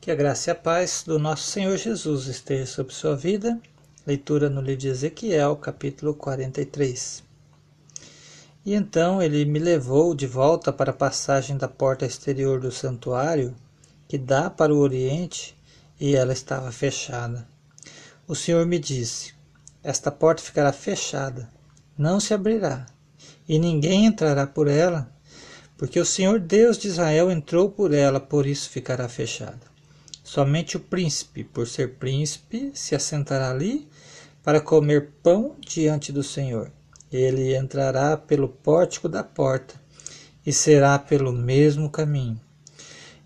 [0.00, 3.60] Que a graça e a paz do nosso Senhor Jesus esteja sobre sua vida.
[4.06, 7.24] Leitura no livro de Ezequiel, capítulo 43.
[8.64, 13.56] E então ele me levou de volta para a passagem da porta exterior do santuário,
[14.06, 15.58] que dá para o oriente,
[16.00, 17.46] e ela estava fechada.
[18.26, 19.34] O Senhor me disse:
[19.82, 21.50] Esta porta ficará fechada,
[21.98, 22.86] não se abrirá,
[23.48, 25.12] e ninguém entrará por ela,
[25.76, 29.77] porque o Senhor Deus de Israel entrou por ela, por isso ficará fechada.
[30.30, 33.88] Somente o príncipe, por ser príncipe, se assentará ali
[34.42, 36.70] para comer pão diante do Senhor.
[37.10, 39.80] Ele entrará pelo pórtico da porta
[40.44, 42.38] e será pelo mesmo caminho.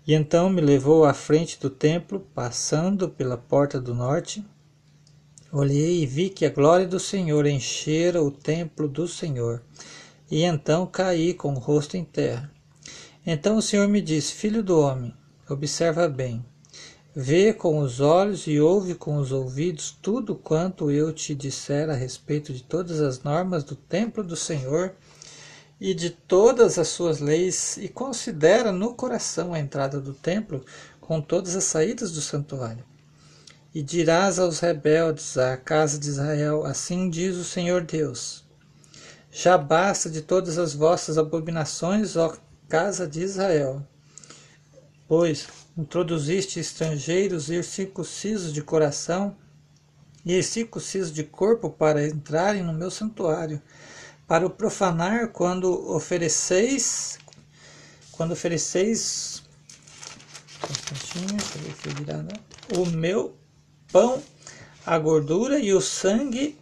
[0.07, 4.41] E então me levou à frente do templo, passando pela porta do norte.
[5.51, 9.61] Olhei e vi que a glória do Senhor enchera o templo do Senhor.
[10.31, 12.49] E então caí com o rosto em terra.
[13.25, 15.13] Então o Senhor me disse: Filho do homem,
[15.49, 16.45] observa bem.
[17.15, 21.93] Vê com os olhos e ouve com os ouvidos tudo quanto eu te disser a
[21.93, 24.95] respeito de todas as normas do templo do Senhor
[25.79, 30.65] e de todas as suas leis, e considera no coração a entrada do templo
[30.99, 32.83] com todas as saídas do santuário.
[33.75, 38.43] E dirás aos rebeldes, à casa de Israel: Assim diz o Senhor Deus:
[39.31, 42.35] Já basta de todas as vossas abominações, ó
[42.67, 43.85] casa de Israel,
[45.07, 49.35] pois introduziste estrangeiros e circuncisos de coração
[50.25, 53.61] e circuncisos de corpo para entrarem no meu santuário,
[54.27, 57.17] para o profanar quando ofereceis
[58.11, 59.43] quando ofereceis
[62.77, 63.35] o meu
[63.91, 64.21] pão,
[64.85, 66.57] a gordura e o sangue,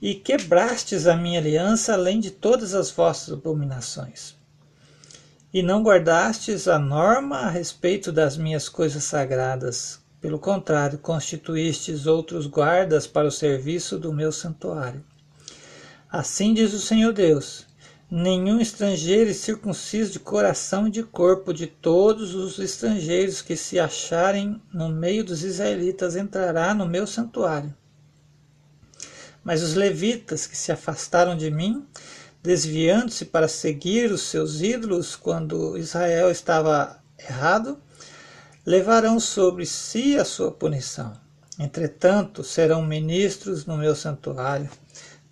[0.00, 4.41] e quebrastes a minha aliança, além de todas as vossas abominações
[5.52, 10.00] e não guardastes a norma a respeito das minhas coisas sagradas.
[10.20, 15.04] Pelo contrário, constituístes outros guardas para o serviço do meu santuário.
[16.10, 17.66] Assim diz o Senhor Deus:
[18.10, 24.60] Nenhum estrangeiro circunciso de coração e de corpo de todos os estrangeiros que se acharem
[24.72, 27.74] no meio dos israelitas entrará no meu santuário.
[29.42, 31.86] Mas os levitas que se afastaram de mim
[32.42, 37.78] desviando-se para seguir os seus ídolos quando Israel estava errado,
[38.66, 41.12] levarão sobre si a sua punição.
[41.58, 44.68] Entretanto, serão ministros no meu santuário,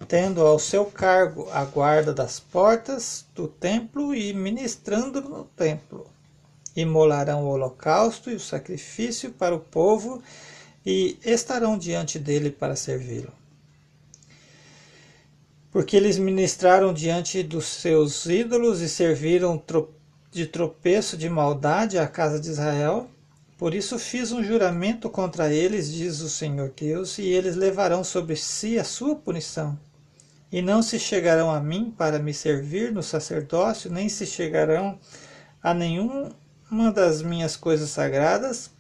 [0.07, 6.07] tendo ao seu cargo a guarda das portas do templo e ministrando no templo.
[6.77, 10.23] Imolarão o holocausto e o sacrifício para o povo
[10.87, 13.40] e estarão diante dele para servi-lo
[15.71, 19.63] porque eles ministraram diante dos seus ídolos e serviram
[20.31, 23.09] de tropeço de maldade à casa de Israel.
[23.57, 28.35] Por isso fiz um juramento contra eles, diz o Senhor Deus, e eles levarão sobre
[28.35, 29.79] si a sua punição.
[30.51, 34.99] E não se chegarão a mim para me servir no sacerdócio, nem se chegarão
[35.63, 36.33] a nenhuma
[36.93, 38.71] das minhas coisas sagradas,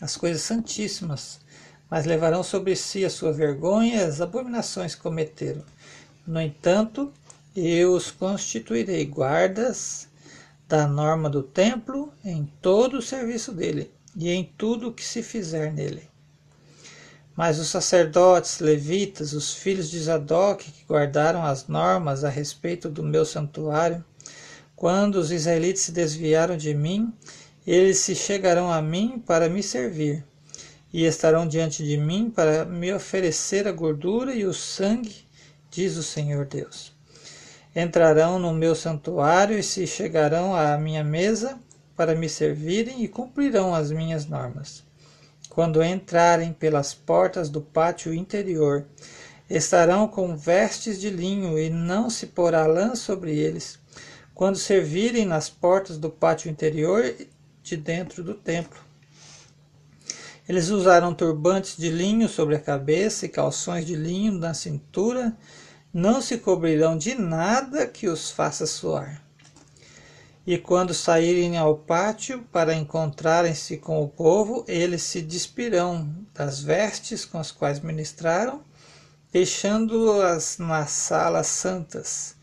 [0.00, 1.38] as coisas santíssimas,
[1.90, 5.62] mas levarão sobre si a sua vergonha e as abominações que cometeram.
[6.26, 7.12] No entanto,
[7.54, 10.08] eu os constituirei guardas
[10.68, 15.22] da norma do templo em todo o serviço dele e em tudo o que se
[15.22, 16.08] fizer nele.
[17.36, 23.02] Mas os sacerdotes, levitas, os filhos de Zadok, que guardaram as normas a respeito do
[23.02, 24.04] meu santuário,
[24.76, 27.12] quando os israelitas se desviaram de mim,
[27.66, 30.24] eles se chegarão a mim para me servir,
[30.94, 35.26] e estarão diante de mim para me oferecer a gordura e o sangue
[35.68, 36.92] diz o Senhor Deus.
[37.74, 41.58] Entrarão no meu santuário e se chegarão à minha mesa
[41.96, 44.84] para me servirem e cumprirão as minhas normas.
[45.50, 48.86] Quando entrarem pelas portas do pátio interior,
[49.50, 53.80] estarão com vestes de linho e não se porá lã sobre eles.
[54.32, 57.12] Quando servirem nas portas do pátio interior
[57.64, 58.93] de dentro do templo,
[60.48, 65.36] eles usarão turbantes de linho sobre a cabeça e calções de linho na cintura
[65.92, 69.22] não se cobrirão de nada que os faça suar.
[70.46, 77.24] E quando saírem ao pátio para encontrarem-se com o povo, eles se despirão das vestes
[77.24, 78.60] com as quais ministraram,
[79.32, 82.36] deixando-as nas salas santas.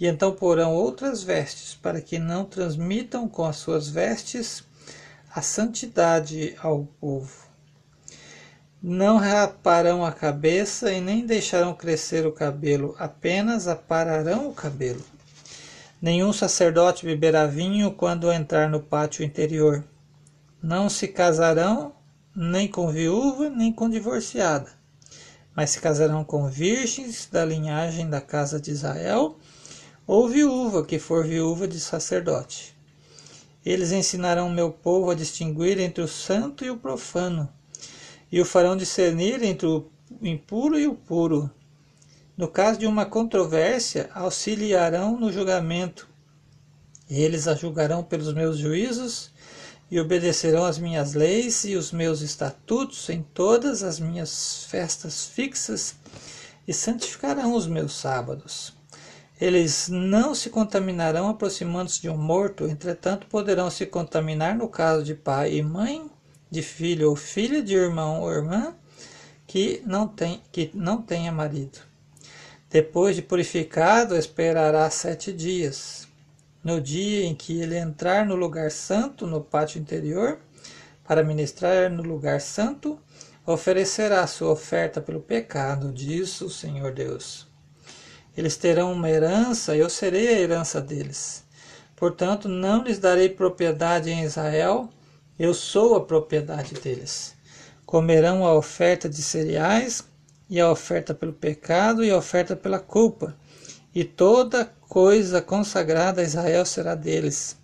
[0.00, 4.64] E então porão outras vestes, para que não transmitam com as suas vestes
[5.34, 7.41] a santidade ao povo.
[8.84, 15.04] Não raparão a cabeça e nem deixarão crescer o cabelo, apenas apararão o cabelo.
[16.00, 19.84] Nenhum sacerdote beberá vinho quando entrar no pátio interior.
[20.60, 21.92] Não se casarão
[22.34, 24.72] nem com viúva, nem com divorciada,
[25.54, 29.38] mas se casarão com virgens da linhagem da casa de Israel,
[30.04, 32.76] ou viúva, que for viúva de sacerdote.
[33.64, 37.48] Eles ensinarão meu povo a distinguir entre o santo e o profano,
[38.32, 39.86] e o farão discernir entre o
[40.22, 41.50] impuro e o puro.
[42.34, 46.08] No caso de uma controvérsia, auxiliarão no julgamento.
[47.10, 49.30] Eles a julgarão pelos meus juízos
[49.90, 55.94] e obedecerão às minhas leis e os meus estatutos em todas as minhas festas fixas
[56.66, 58.72] e santificarão os meus sábados.
[59.38, 65.14] Eles não se contaminarão aproximando-se de um morto, entretanto poderão se contaminar no caso de
[65.14, 66.08] pai e mãe,
[66.52, 68.76] de filho ou filha, de irmão ou irmã
[69.46, 71.78] que não, tem, que não tenha marido.
[72.68, 76.06] Depois de purificado, esperará sete dias
[76.62, 80.38] no dia em que ele entrar no lugar santo, no pátio interior,
[81.04, 82.98] para ministrar no lugar santo,
[83.46, 87.48] oferecerá sua oferta pelo pecado, diz o Senhor Deus.
[88.36, 91.44] Eles terão uma herança, e eu serei a herança deles.
[91.96, 94.88] Portanto, não lhes darei propriedade em Israel,
[95.42, 97.34] eu sou a propriedade deles.
[97.84, 100.04] Comerão a oferta de cereais,
[100.48, 103.36] e a oferta pelo pecado, e a oferta pela culpa,
[103.92, 107.56] e toda coisa consagrada a Israel será deles.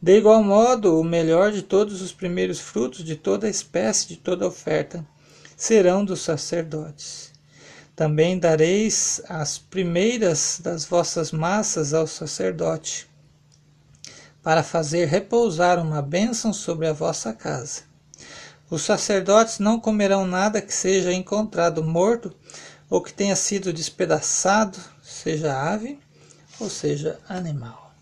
[0.00, 4.46] De igual modo, o melhor de todos os primeiros frutos de toda espécie, de toda
[4.46, 5.06] oferta,
[5.54, 7.30] serão dos sacerdotes.
[7.94, 13.06] Também dareis as primeiras das vossas massas ao sacerdote,
[14.46, 17.82] para fazer repousar uma bênção sobre a vossa casa.
[18.70, 22.32] Os sacerdotes não comerão nada que seja encontrado morto
[22.88, 25.98] ou que tenha sido despedaçado, seja ave,
[26.60, 27.92] ou seja, animal.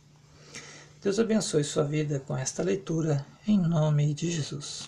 [1.02, 4.82] Deus abençoe sua vida com esta leitura, em nome de Jesus.